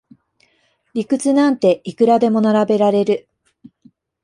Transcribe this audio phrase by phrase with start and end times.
[0.95, 3.29] 理屈なんていくらでも並べられる